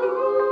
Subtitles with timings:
[0.00, 0.47] Ooh.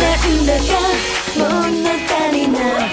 [0.00, 0.62] なんだか
[1.36, 2.88] 物足りない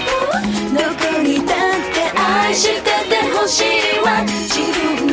[0.73, 3.66] どこにだって愛しててほしい
[4.06, 4.07] わ。
[4.25, 4.59] 自
[4.97, 5.06] 分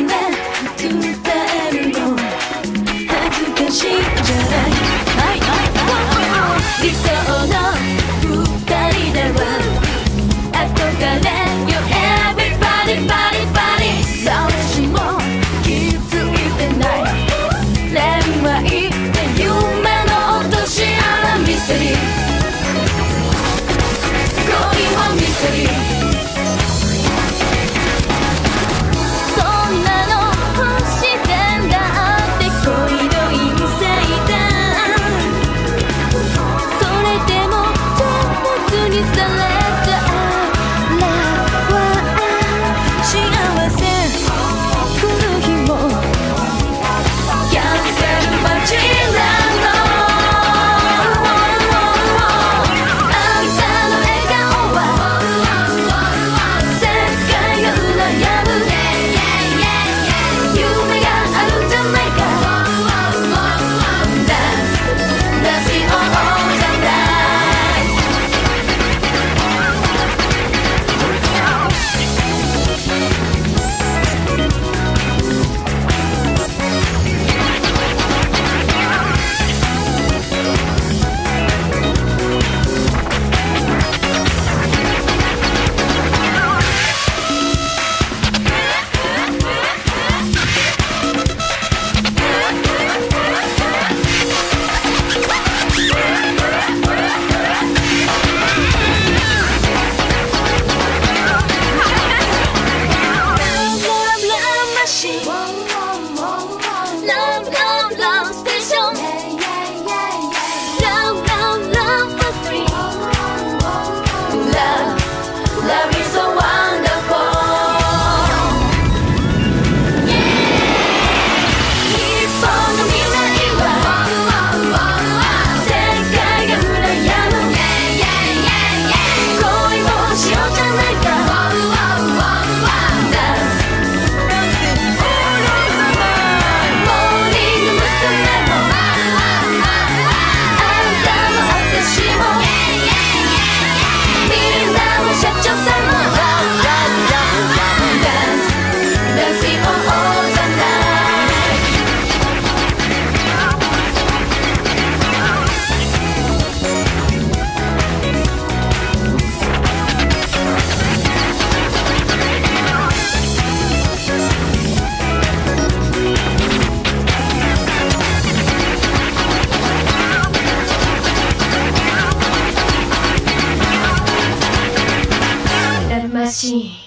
[176.25, 176.84] らしい。